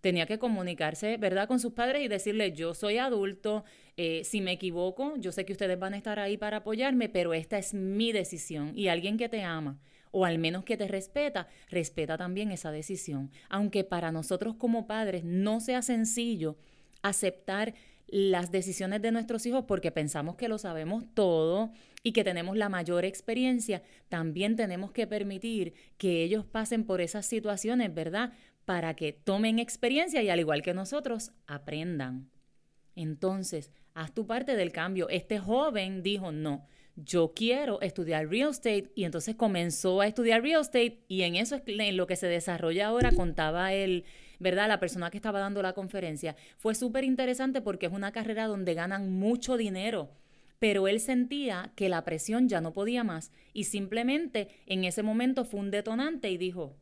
Tenía 0.00 0.26
que 0.26 0.40
comunicarse, 0.40 1.16
¿verdad?, 1.16 1.46
con 1.46 1.60
sus 1.60 1.72
padres 1.72 2.02
y 2.02 2.08
decirle, 2.08 2.52
yo 2.52 2.74
soy 2.74 2.98
adulto, 2.98 3.64
eh, 3.96 4.24
si 4.24 4.40
me 4.40 4.50
equivoco, 4.50 5.14
yo 5.18 5.30
sé 5.30 5.44
que 5.44 5.52
ustedes 5.52 5.78
van 5.78 5.94
a 5.94 5.96
estar 5.96 6.18
ahí 6.18 6.36
para 6.36 6.58
apoyarme, 6.58 7.08
pero 7.08 7.32
esta 7.32 7.58
es 7.58 7.72
mi 7.74 8.10
decisión 8.10 8.72
y 8.74 8.88
alguien 8.88 9.16
que 9.16 9.28
te 9.28 9.44
ama 9.44 9.78
o 10.12 10.24
al 10.24 10.38
menos 10.38 10.64
que 10.64 10.76
te 10.76 10.86
respeta, 10.86 11.48
respeta 11.68 12.16
también 12.16 12.52
esa 12.52 12.70
decisión. 12.70 13.30
Aunque 13.48 13.82
para 13.82 14.12
nosotros 14.12 14.54
como 14.54 14.86
padres 14.86 15.24
no 15.24 15.60
sea 15.60 15.82
sencillo 15.82 16.56
aceptar 17.02 17.74
las 18.06 18.52
decisiones 18.52 19.00
de 19.00 19.10
nuestros 19.10 19.46
hijos 19.46 19.64
porque 19.66 19.90
pensamos 19.90 20.36
que 20.36 20.48
lo 20.48 20.58
sabemos 20.58 21.04
todo 21.14 21.72
y 22.02 22.12
que 22.12 22.24
tenemos 22.24 22.58
la 22.58 22.68
mayor 22.68 23.06
experiencia, 23.06 23.82
también 24.10 24.54
tenemos 24.54 24.92
que 24.92 25.06
permitir 25.06 25.72
que 25.96 26.22
ellos 26.22 26.44
pasen 26.44 26.84
por 26.84 27.00
esas 27.00 27.24
situaciones, 27.24 27.92
¿verdad? 27.94 28.34
Para 28.66 28.94
que 28.94 29.14
tomen 29.14 29.58
experiencia 29.58 30.22
y 30.22 30.28
al 30.28 30.40
igual 30.40 30.60
que 30.60 30.74
nosotros, 30.74 31.32
aprendan. 31.46 32.28
Entonces, 32.94 33.70
haz 33.94 34.12
tu 34.12 34.26
parte 34.26 34.56
del 34.56 34.72
cambio. 34.72 35.08
Este 35.08 35.38
joven 35.38 36.02
dijo, 36.02 36.32
no, 36.32 36.66
yo 36.96 37.32
quiero 37.34 37.80
estudiar 37.80 38.28
real 38.28 38.50
estate 38.50 38.92
y 38.94 39.04
entonces 39.04 39.34
comenzó 39.34 40.00
a 40.00 40.06
estudiar 40.06 40.42
real 40.42 40.60
estate 40.60 41.04
y 41.08 41.22
en 41.22 41.36
eso 41.36 41.56
es 41.56 41.62
en 41.66 41.96
lo 41.96 42.06
que 42.06 42.16
se 42.16 42.26
desarrolla 42.26 42.88
ahora, 42.88 43.12
contaba 43.12 43.72
él, 43.72 44.04
¿verdad? 44.38 44.68
La 44.68 44.80
persona 44.80 45.10
que 45.10 45.16
estaba 45.16 45.40
dando 45.40 45.62
la 45.62 45.72
conferencia. 45.72 46.36
Fue 46.58 46.74
súper 46.74 47.04
interesante 47.04 47.60
porque 47.60 47.86
es 47.86 47.92
una 47.92 48.12
carrera 48.12 48.46
donde 48.46 48.74
ganan 48.74 49.10
mucho 49.10 49.56
dinero 49.56 50.10
pero 50.62 50.86
él 50.86 51.00
sentía 51.00 51.72
que 51.74 51.88
la 51.88 52.04
presión 52.04 52.48
ya 52.48 52.60
no 52.60 52.72
podía 52.72 53.02
más 53.02 53.32
y 53.52 53.64
simplemente 53.64 54.48
en 54.66 54.84
ese 54.84 55.02
momento 55.02 55.44
fue 55.44 55.58
un 55.58 55.72
detonante 55.72 56.30
y 56.30 56.36
dijo, 56.36 56.76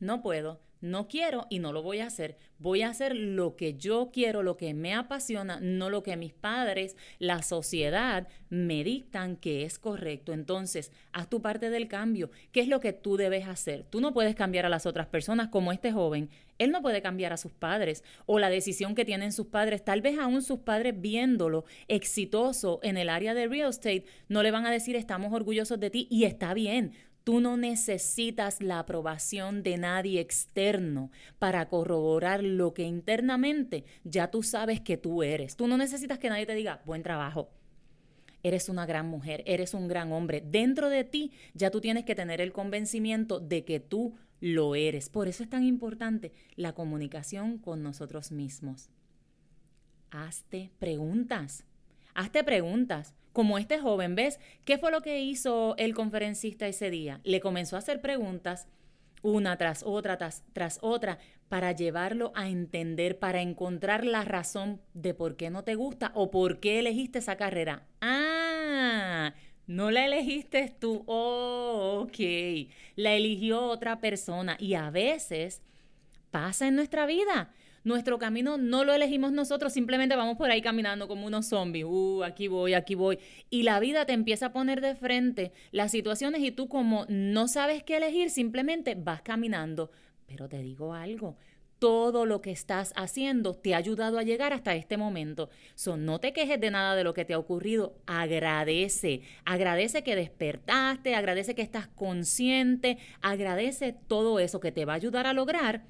no 0.00 0.22
puedo, 0.22 0.60
no 0.82 1.08
quiero 1.08 1.46
y 1.48 1.60
no 1.60 1.72
lo 1.72 1.82
voy 1.82 2.00
a 2.00 2.06
hacer. 2.06 2.36
Voy 2.58 2.82
a 2.82 2.90
hacer 2.90 3.16
lo 3.16 3.56
que 3.56 3.74
yo 3.74 4.10
quiero, 4.12 4.42
lo 4.42 4.56
que 4.56 4.74
me 4.74 4.94
apasiona, 4.94 5.58
no 5.60 5.90
lo 5.90 6.02
que 6.02 6.16
mis 6.16 6.32
padres, 6.32 6.96
la 7.18 7.42
sociedad 7.42 8.28
me 8.50 8.84
dictan 8.84 9.36
que 9.36 9.64
es 9.64 9.78
correcto. 9.78 10.32
Entonces, 10.32 10.92
haz 11.12 11.28
tu 11.28 11.40
parte 11.40 11.70
del 11.70 11.88
cambio. 11.88 12.30
¿Qué 12.52 12.60
es 12.60 12.68
lo 12.68 12.80
que 12.80 12.92
tú 12.92 13.16
debes 13.16 13.48
hacer? 13.48 13.84
Tú 13.88 14.00
no 14.00 14.12
puedes 14.12 14.34
cambiar 14.34 14.66
a 14.66 14.68
las 14.68 14.84
otras 14.84 15.06
personas 15.06 15.48
como 15.48 15.72
este 15.72 15.92
joven. 15.92 16.28
Él 16.58 16.70
no 16.70 16.82
puede 16.82 17.02
cambiar 17.02 17.32
a 17.32 17.36
sus 17.36 17.52
padres 17.52 18.04
o 18.26 18.38
la 18.38 18.50
decisión 18.50 18.94
que 18.94 19.04
tienen 19.04 19.32
sus 19.32 19.46
padres. 19.46 19.84
Tal 19.84 20.02
vez 20.02 20.18
aún 20.18 20.42
sus 20.42 20.60
padres 20.60 21.00
viéndolo 21.00 21.64
exitoso 21.88 22.80
en 22.82 22.96
el 22.96 23.08
área 23.08 23.34
de 23.34 23.48
real 23.48 23.70
estate 23.70 24.04
no 24.28 24.42
le 24.42 24.50
van 24.50 24.66
a 24.66 24.70
decir 24.70 24.96
estamos 24.96 25.32
orgullosos 25.32 25.80
de 25.80 25.90
ti 25.90 26.06
y 26.10 26.24
está 26.24 26.54
bien 26.54 26.92
Tú 27.24 27.40
no 27.40 27.56
necesitas 27.56 28.60
la 28.60 28.80
aprobación 28.80 29.62
de 29.62 29.76
nadie 29.76 30.20
externo 30.20 31.10
para 31.38 31.68
corroborar 31.68 32.42
lo 32.42 32.74
que 32.74 32.82
internamente 32.82 33.84
ya 34.02 34.30
tú 34.30 34.42
sabes 34.42 34.80
que 34.80 34.96
tú 34.96 35.22
eres. 35.22 35.56
Tú 35.56 35.68
no 35.68 35.76
necesitas 35.76 36.18
que 36.18 36.28
nadie 36.28 36.46
te 36.46 36.54
diga, 36.54 36.82
buen 36.84 37.02
trabajo. 37.02 37.50
Eres 38.42 38.68
una 38.68 38.86
gran 38.86 39.06
mujer, 39.06 39.44
eres 39.46 39.72
un 39.72 39.86
gran 39.86 40.10
hombre. 40.10 40.42
Dentro 40.44 40.88
de 40.88 41.04
ti 41.04 41.30
ya 41.54 41.70
tú 41.70 41.80
tienes 41.80 42.04
que 42.04 42.16
tener 42.16 42.40
el 42.40 42.52
convencimiento 42.52 43.38
de 43.38 43.64
que 43.64 43.78
tú 43.78 44.16
lo 44.40 44.74
eres. 44.74 45.08
Por 45.08 45.28
eso 45.28 45.44
es 45.44 45.48
tan 45.48 45.62
importante 45.62 46.32
la 46.56 46.72
comunicación 46.72 47.58
con 47.58 47.84
nosotros 47.84 48.32
mismos. 48.32 48.90
Hazte 50.10 50.72
preguntas. 50.80 51.64
Hazte 52.14 52.42
preguntas 52.42 53.14
como 53.32 53.58
este 53.58 53.78
joven, 53.78 54.14
¿ves? 54.14 54.38
¿Qué 54.64 54.78
fue 54.78 54.90
lo 54.90 55.00
que 55.00 55.20
hizo 55.20 55.74
el 55.78 55.94
conferencista 55.94 56.66
ese 56.66 56.90
día? 56.90 57.20
Le 57.24 57.40
comenzó 57.40 57.76
a 57.76 57.80
hacer 57.80 58.00
preguntas 58.00 58.66
una 59.22 59.56
tras 59.56 59.82
otra, 59.84 60.18
tras, 60.18 60.78
otra, 60.82 61.18
para 61.48 61.72
llevarlo 61.72 62.32
a 62.34 62.48
entender, 62.48 63.18
para 63.18 63.40
encontrar 63.40 64.04
la 64.04 64.24
razón 64.24 64.80
de 64.94 65.14
por 65.14 65.36
qué 65.36 65.50
no 65.50 65.64
te 65.64 65.74
gusta 65.74 66.12
o 66.14 66.30
por 66.30 66.60
qué 66.60 66.80
elegiste 66.80 67.20
esa 67.20 67.36
carrera. 67.36 67.86
Ah, 68.00 69.32
no 69.66 69.90
la 69.90 70.04
elegiste 70.04 70.74
tú. 70.78 71.04
Oh, 71.06 72.04
ok. 72.06 72.68
La 72.96 73.14
eligió 73.14 73.62
otra 73.62 74.00
persona 74.00 74.56
y 74.58 74.74
a 74.74 74.90
veces 74.90 75.62
pasa 76.30 76.66
en 76.66 76.76
nuestra 76.76 77.06
vida 77.06 77.52
nuestro 77.84 78.18
camino 78.18 78.58
no 78.58 78.84
lo 78.84 78.92
elegimos 78.92 79.32
nosotros, 79.32 79.72
simplemente 79.72 80.16
vamos 80.16 80.36
por 80.36 80.50
ahí 80.50 80.62
caminando 80.62 81.08
como 81.08 81.26
unos 81.26 81.46
zombies. 81.46 81.86
Uh, 81.88 82.22
aquí 82.24 82.48
voy, 82.48 82.74
aquí 82.74 82.94
voy. 82.94 83.18
Y 83.50 83.64
la 83.64 83.80
vida 83.80 84.06
te 84.06 84.12
empieza 84.12 84.46
a 84.46 84.52
poner 84.52 84.80
de 84.80 84.94
frente 84.94 85.52
las 85.70 85.90
situaciones 85.90 86.42
y 86.42 86.50
tú 86.50 86.68
como 86.68 87.06
no 87.08 87.48
sabes 87.48 87.82
qué 87.82 87.96
elegir, 87.96 88.30
simplemente 88.30 88.94
vas 88.94 89.22
caminando. 89.22 89.90
Pero 90.26 90.48
te 90.48 90.62
digo 90.62 90.94
algo, 90.94 91.36
todo 91.82 92.26
lo 92.26 92.40
que 92.40 92.52
estás 92.52 92.92
haciendo 92.94 93.54
te 93.54 93.74
ha 93.74 93.78
ayudado 93.78 94.16
a 94.16 94.22
llegar 94.22 94.52
hasta 94.52 94.76
este 94.76 94.96
momento. 94.96 95.50
So, 95.74 95.96
no 95.96 96.20
te 96.20 96.32
quejes 96.32 96.60
de 96.60 96.70
nada 96.70 96.94
de 96.94 97.02
lo 97.02 97.12
que 97.12 97.24
te 97.24 97.34
ha 97.34 97.38
ocurrido, 97.40 97.96
agradece, 98.06 99.22
agradece 99.44 100.04
que 100.04 100.14
despertaste, 100.14 101.16
agradece 101.16 101.56
que 101.56 101.62
estás 101.62 101.88
consciente, 101.88 102.98
agradece 103.20 103.96
todo 104.06 104.38
eso 104.38 104.60
que 104.60 104.70
te 104.70 104.84
va 104.84 104.92
a 104.92 104.96
ayudar 104.96 105.26
a 105.26 105.32
lograr 105.32 105.82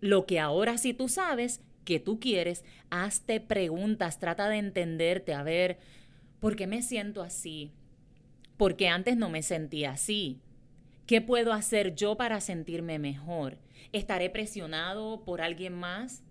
lo 0.00 0.26
que 0.26 0.40
ahora 0.40 0.78
sí 0.78 0.94
tú 0.94 1.08
sabes 1.08 1.60
que 1.84 2.00
tú 2.00 2.20
quieres, 2.20 2.64
hazte 2.90 3.40
preguntas, 3.40 4.18
trata 4.18 4.48
de 4.48 4.58
entenderte, 4.58 5.34
a 5.34 5.42
ver, 5.42 5.78
¿por 6.38 6.56
qué 6.56 6.66
me 6.66 6.82
siento 6.82 7.22
así? 7.22 7.72
Porque 8.56 8.88
antes 8.88 9.16
no 9.16 9.28
me 9.28 9.42
sentía 9.42 9.92
así. 9.92 10.40
¿Qué 11.06 11.20
puedo 11.20 11.52
hacer 11.52 11.94
yo 11.94 12.16
para 12.16 12.40
sentirme 12.40 12.98
mejor? 12.98 13.58
¿Estaré 13.92 14.30
presionado 14.30 15.24
por 15.24 15.40
alguien 15.40 15.72
más? 15.72 16.22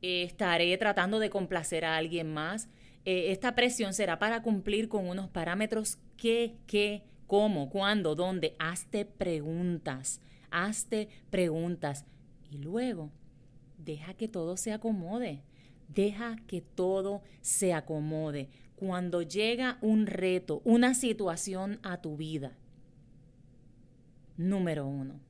¿Estaré 0.00 0.76
tratando 0.78 1.18
de 1.18 1.30
complacer 1.30 1.84
a 1.84 1.96
alguien 1.96 2.32
más? 2.32 2.68
Eh, 3.04 3.32
¿Esta 3.32 3.54
presión 3.54 3.92
será 3.92 4.18
para 4.18 4.42
cumplir 4.42 4.88
con 4.88 5.06
unos 5.06 5.28
parámetros? 5.28 5.98
¿Qué, 6.16 6.56
qué, 6.66 7.02
cómo, 7.26 7.68
cuándo, 7.68 8.14
dónde? 8.14 8.56
Hazte 8.58 9.04
preguntas, 9.04 10.20
hazte 10.50 11.08
preguntas. 11.28 12.06
Y 12.54 12.58
luego, 12.58 13.10
deja 13.78 14.14
que 14.14 14.28
todo 14.28 14.56
se 14.56 14.72
acomode. 14.72 15.42
Deja 15.88 16.36
que 16.46 16.60
todo 16.60 17.22
se 17.40 17.74
acomode. 17.74 18.48
Cuando 18.76 19.22
llega 19.22 19.78
un 19.80 20.06
reto, 20.06 20.62
una 20.64 20.94
situación 20.94 21.80
a 21.82 22.00
tu 22.00 22.16
vida, 22.16 22.56
Número 24.36 24.84
uno, 24.84 25.20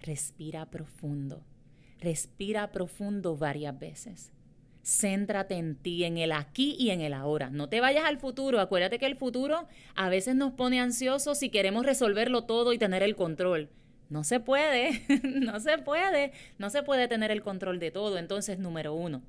respira 0.00 0.64
profundo. 0.70 1.42
Respira 2.00 2.72
profundo 2.72 3.36
varias 3.36 3.78
veces. 3.78 4.32
Céntrate 4.82 5.56
en 5.56 5.76
ti, 5.76 6.04
en 6.04 6.16
el 6.16 6.32
aquí 6.32 6.74
y 6.78 6.88
en 6.88 7.02
el 7.02 7.12
ahora. 7.12 7.50
No 7.50 7.68
te 7.68 7.82
vayas 7.82 8.06
al 8.06 8.18
futuro. 8.18 8.60
Acuérdate 8.60 8.98
que 8.98 9.04
el 9.04 9.16
futuro 9.16 9.68
a 9.94 10.08
veces 10.08 10.36
nos 10.36 10.54
pone 10.54 10.80
ansiosos 10.80 11.38
si 11.38 11.50
queremos 11.50 11.84
resolverlo 11.84 12.44
todo 12.44 12.72
y 12.72 12.78
tener 12.78 13.02
el 13.02 13.14
control. 13.14 13.68
No 14.08 14.24
se 14.24 14.40
puede, 14.40 15.02
no 15.22 15.60
se 15.60 15.78
puede, 15.78 16.32
no 16.58 16.70
se 16.70 16.82
puede 16.82 17.08
tener 17.08 17.30
el 17.30 17.42
control 17.42 17.78
de 17.78 17.90
todo. 17.90 18.18
Entonces, 18.18 18.58
número 18.58 18.94
uno, 18.94 19.22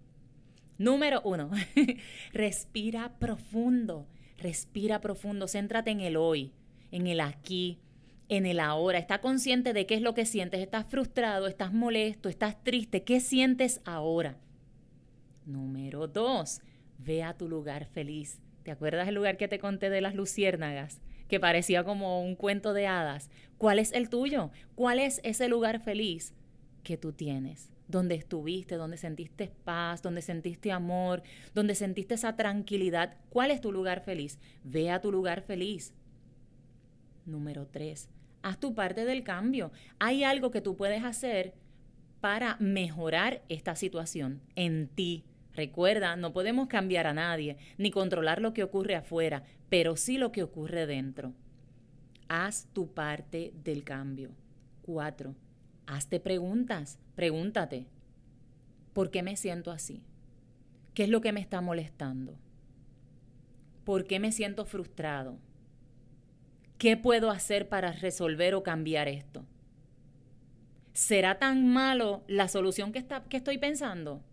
número 0.77 1.21
uno, 1.24 1.51
respira 2.33 3.13
profundo, 3.19 4.07
respira 4.38 5.01
profundo, 5.01 5.48
céntrate 5.48 5.91
en 5.91 6.00
el 6.00 6.15
hoy, 6.15 6.53
en 6.91 7.07
el 7.07 7.19
aquí, 7.19 7.79
en 8.29 8.45
el 8.45 8.59
ahora, 8.59 9.00
está 9.00 9.21
consciente 9.21 9.74
de 9.74 9.86
qué 9.86 9.95
es 9.95 10.01
lo 10.01 10.13
que 10.13 10.25
sientes, 10.25 10.62
estás 10.62 10.86
frustrado, 10.86 11.48
estás 11.48 11.74
molesto, 11.74 12.29
estás 12.29 12.63
triste, 12.63 13.03
¿qué 13.03 13.19
sientes 13.19 13.81
ahora? 13.86 14.38
Número 15.45 16.07
dos, 16.07 16.62
ve 17.00 17.24
a 17.24 17.33
tu 17.33 17.50
lugar 17.50 17.86
feliz. 17.86 18.39
¿Te 18.63 18.71
acuerdas 18.71 19.07
el 19.07 19.15
lugar 19.15 19.36
que 19.38 19.48
te 19.48 19.57
conté 19.57 19.89
de 19.89 20.01
las 20.01 20.13
luciérnagas? 20.13 21.01
Que 21.29 21.39
parecía 21.39 21.86
como 21.86 22.21
un 22.21 22.36
cuento 22.36 22.74
de 22.74 22.88
hadas. 22.88 23.29
¿Cuál 23.57 23.79
es 23.79 23.93
el 23.93 24.09
tuyo? 24.09 24.51
¿Cuál 24.75 25.00
es 25.00 25.21
ese 25.24 25.48
lugar 25.48 25.79
feliz 25.79 26.33
que 26.83 26.98
tú 26.98 27.13
tienes? 27.13 27.71
Donde 27.88 28.15
estuviste, 28.15 28.75
donde 28.75 28.98
sentiste 28.98 29.51
paz, 29.63 30.01
donde 30.01 30.21
sentiste 30.21 30.71
amor, 30.74 31.24
donde 31.53 31.75
sentiste 31.75 32.15
esa 32.15 32.36
tranquilidad. 32.36 33.15
¿Cuál 33.29 33.51
es 33.51 33.62
tu 33.62 33.71
lugar 33.71 34.01
feliz? 34.01 34.39
Ve 34.63 34.91
a 34.91 35.00
tu 35.00 35.12
lugar 35.12 35.41
feliz. 35.41 35.93
Número 37.25 37.65
tres, 37.67 38.09
haz 38.41 38.59
tu 38.59 38.74
parte 38.75 39.05
del 39.05 39.24
cambio. 39.24 39.71
Hay 40.00 40.24
algo 40.24 40.51
que 40.51 40.62
tú 40.62 40.75
puedes 40.75 41.03
hacer 41.03 41.53
para 42.21 42.57
mejorar 42.59 43.43
esta 43.50 43.75
situación 43.75 44.41
en 44.55 44.88
ti. 44.88 45.24
Recuerda, 45.56 46.15
no 46.15 46.32
podemos 46.32 46.68
cambiar 46.68 47.08
a 47.08 47.13
nadie, 47.13 47.58
ni 47.77 47.91
controlar 47.91 48.41
lo 48.41 48.53
que 48.53 48.63
ocurre 48.63 48.96
afuera, 48.96 49.44
pero 49.70 49.96
sí 49.96 50.18
lo 50.18 50.32
que 50.32 50.44
ocurre 50.44 50.86
dentro. 50.86 51.34
Haz 52.27 52.68
tu 52.74 52.94
parte 52.94 53.53
del 53.63 53.84
cambio. 53.84 54.32
Cuatro, 54.84 55.36
hazte 55.88 56.19
preguntas. 56.19 57.00
Pregúntate, 57.15 57.88
¿por 58.93 59.12
qué 59.12 59.23
me 59.23 59.36
siento 59.36 59.71
así? 59.71 60.04
¿Qué 60.93 61.04
es 61.04 61.10
lo 61.10 61.21
que 61.21 61.32
me 61.32 61.39
está 61.39 61.62
molestando? 61.62 62.38
¿Por 63.84 64.06
qué 64.06 64.19
me 64.19 64.32
siento 64.32 64.65
frustrado? 64.65 65.38
¿Qué 66.78 66.95
puedo 66.95 67.32
hacer 67.32 67.67
para 67.67 67.91
resolver 67.91 68.56
o 68.56 68.63
cambiar 68.63 69.08
esto? 69.08 69.45
¿Será 70.93 71.39
tan 71.39 71.67
malo 71.67 72.23
la 72.28 72.47
solución 72.47 72.91
que, 72.91 73.00
está, 73.00 73.23
que 73.23 73.38
estoy 73.38 73.58
pensando? 73.58 74.23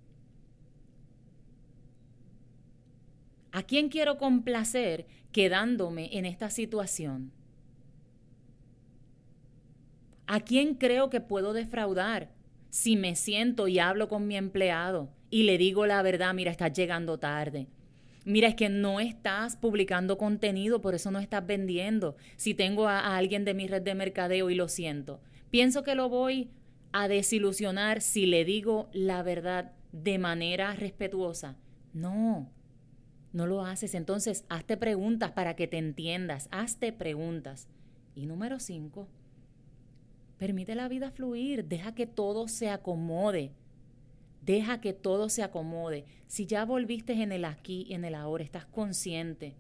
¿A 3.57 3.63
quién 3.63 3.89
quiero 3.89 4.19
complacer 4.19 5.07
quedándome 5.33 6.11
en 6.19 6.27
esta 6.27 6.51
situación? 6.51 7.33
¿A 10.27 10.41
quién 10.41 10.75
creo 10.75 11.09
que 11.09 11.23
puedo 11.23 11.55
defraudar 11.55 12.35
si 12.69 12.97
me 12.97 13.17
siento 13.17 13.67
y 13.67 13.79
hablo 13.79 14.09
con 14.09 14.27
mi 14.27 14.37
empleado 14.37 15.09
y 15.31 15.45
le 15.45 15.57
digo 15.57 15.87
la 15.87 16.03
verdad, 16.03 16.35
mira, 16.35 16.51
estás 16.51 16.75
llegando 16.75 17.17
tarde? 17.17 17.67
mira, 18.27 18.49
es 18.49 18.57
que 18.57 18.69
no 18.69 19.01
estás 19.01 19.57
publicando 19.57 20.19
contenido, 20.19 20.83
por 20.83 20.95
eso 20.95 21.11
no 21.11 21.19
estás 21.19 21.47
vendiendo. 21.47 22.17
Si 22.37 22.53
tengo 22.53 22.89
a, 22.89 23.17
alguien 23.17 23.47
de 23.47 23.55
mi 23.55 23.69
red 23.69 23.81
de 23.81 23.95
mercadeo 23.95 24.51
y 24.51 24.55
lo 24.55 24.69
siento, 24.69 25.23
pienso 25.49 25.83
que 25.83 25.95
lo 25.95 26.11
voy 26.11 26.51
a 26.93 27.09
desilusionar 27.09 28.03
si 28.03 28.27
le 28.27 28.45
digo 28.45 28.91
la 28.93 29.23
verdad 29.23 29.73
de 29.93 30.19
manera 30.19 30.75
respetuosa. 30.75 31.57
No, 31.95 32.51
no 33.37 33.47
lo 33.47 33.63
haces. 33.63 33.95
Entonces, 33.95 34.47
hazte 34.49 34.79
preguntas 34.79 35.31
para 35.33 35.55
que 35.55 35.69
te 35.69 35.77
entiendas. 35.77 36.49
Hazte 36.51 36.93
preguntas. 36.93 37.69
Y 38.15 38.25
número 38.25 38.59
cinco, 38.59 39.09
permite 40.39 40.75
la 40.75 40.89
vida 40.89 41.11
fluir. 41.11 41.67
Deja 41.67 41.95
que 41.95 42.07
todo 42.07 42.49
se 42.49 42.71
acomode. 42.71 43.53
Deja 44.41 44.81
que 44.81 44.95
todo 44.95 45.29
se 45.29 45.43
acomode. 45.43 46.07
Si 46.27 46.47
ya 46.47 46.65
volviste 46.65 47.13
en 47.13 47.31
el 47.31 47.45
aquí 47.45 47.85
y 47.89 47.95
en 47.95 48.07
el 48.07 48.15
ahora, 48.15 48.43
estás 48.43 48.65
consciente, 48.65 49.55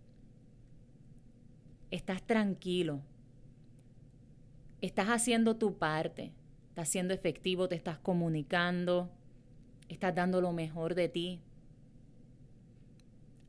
estás 1.90 2.22
tranquilo, 2.22 3.00
estás 4.80 5.08
haciendo 5.08 5.56
tu 5.56 5.76
parte, 5.76 6.32
estás 6.68 6.88
siendo 6.88 7.12
efectivo, 7.12 7.68
te 7.68 7.74
estás 7.74 7.98
comunicando, 7.98 9.10
estás 9.88 10.14
dando 10.14 10.40
lo 10.40 10.52
mejor 10.52 10.94
de 10.94 11.08
ti. 11.08 11.40